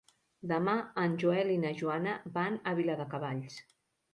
[0.51, 3.63] Demà en Joel i na Joana van a Viladecavalls.